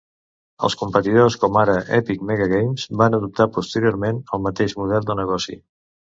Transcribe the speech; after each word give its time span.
Els 0.67 0.75
competidors 0.77 1.35
com 1.41 1.57
ara 1.63 1.75
Epic 1.97 2.23
MegaGames 2.29 2.85
van 3.01 3.17
adoptar 3.17 3.47
posteriorment 3.57 4.23
el 4.39 4.41
mateix 4.47 4.75
model 4.81 5.05
de 5.11 5.17
negoci. 5.21 5.59